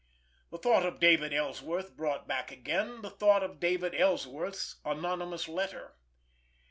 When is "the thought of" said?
0.49-0.99, 3.03-3.59